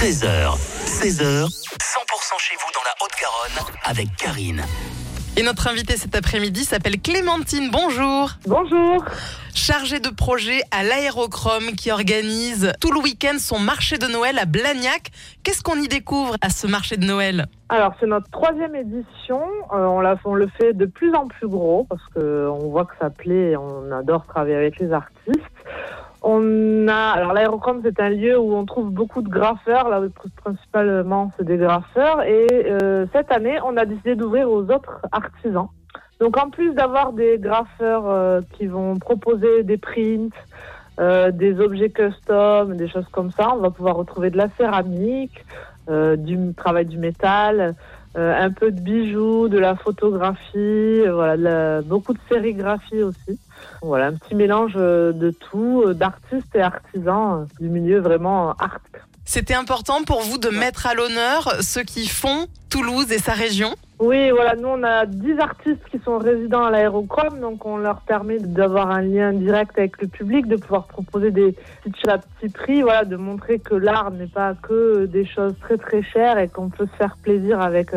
[0.00, 4.62] 13h, 16h, 100% chez vous dans la Haute-Garonne avec Karine.
[5.36, 7.70] Et notre invitée cet après-midi s'appelle Clémentine.
[7.70, 8.30] Bonjour.
[8.46, 9.04] Bonjour.
[9.54, 14.46] Chargée de projet à l'Aérochrome qui organise tout le week-end son marché de Noël à
[14.46, 15.10] Blagnac.
[15.42, 17.44] Qu'est-ce qu'on y découvre à ce marché de Noël?
[17.68, 19.42] Alors c'est notre troisième édition.
[19.74, 22.94] Euh, on, la, on le fait de plus en plus gros parce qu'on voit que
[22.98, 25.44] ça plaît et on adore travailler avec les artistes.
[26.22, 30.02] On a, alors l'aérochrome c'est un lieu où on trouve beaucoup de graffeurs, là
[30.36, 35.68] principalement c'est des graffeurs, et euh, cette année on a décidé d'ouvrir aux autres artisans.
[36.20, 40.28] Donc en plus d'avoir des graffeurs euh, qui vont proposer des prints,
[40.98, 45.44] euh, des objets custom, des choses comme ça, on va pouvoir retrouver de la céramique,
[46.18, 47.74] du travail du métal,
[48.14, 53.38] un peu de bijoux, de la photographie, voilà, beaucoup de sérigraphie aussi.
[53.82, 58.52] Voilà, un petit mélange euh, de tout, euh, d'artistes et artisans euh, du milieu vraiment
[58.58, 58.80] art.
[59.24, 63.74] C'était important pour vous de mettre à l'honneur ceux qui font Toulouse et sa région?
[64.00, 68.00] Oui, voilà, nous on a 10 artistes qui sont résidents à l'aérochrome, donc on leur
[68.00, 72.18] permet d'avoir un lien direct avec le public, de pouvoir proposer des petites choses à
[72.18, 76.38] petit prix, voilà, de montrer que l'art n'est pas que des choses très très chères
[76.38, 77.90] et qu'on peut se faire plaisir avec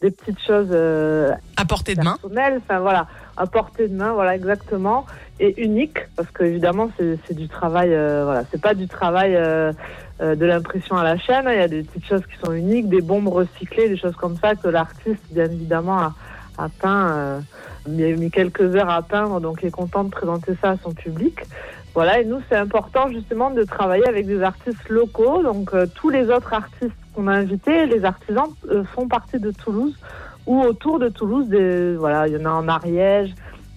[0.00, 2.16] des petites choses euh, à portée de main.
[2.58, 3.08] Enfin voilà,
[3.42, 5.04] à portée de main, voilà exactement,
[5.40, 9.72] et unique parce que évidemment c'est du travail, euh, voilà, c'est pas du travail euh,
[10.20, 11.46] de l'impression à la chaîne.
[11.48, 14.36] Il y a des petites choses qui sont uniques, des bombes recyclées, des choses comme
[14.36, 16.14] ça que l'artiste bien évidemment a,
[16.58, 17.42] a peint.
[17.88, 20.76] il a mis quelques heures à peindre, donc il est content de présenter ça à
[20.76, 21.40] son public.
[21.94, 25.42] Voilà, et nous, c'est important justement de travailler avec des artistes locaux.
[25.42, 29.94] Donc, tous les autres artistes qu'on a invités, les artisans euh, font partie de Toulouse
[30.46, 31.48] ou autour de Toulouse.
[31.48, 33.34] Des, voilà, il y en a en Ariège,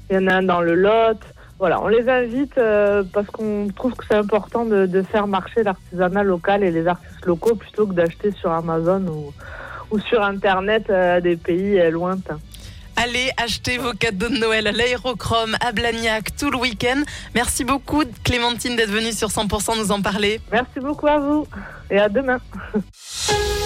[0.10, 1.20] il y en a dans le Lot.
[1.58, 6.24] Voilà, on les invite euh, parce qu'on trouve que c'est important de, faire marcher l'artisanat
[6.24, 9.34] local et les artistes locaux plutôt que d'acheter sur Amazon ou,
[9.92, 12.40] ou sur Internet euh, des pays lointains.
[12.98, 17.02] Allez acheter vos cadeaux de Noël à l'aérochrome à Blagnac tout le week-end.
[17.34, 20.40] Merci beaucoup Clémentine d'être venue sur 100% nous en parler.
[20.52, 21.46] Merci beaucoup à vous
[21.90, 22.40] et à demain.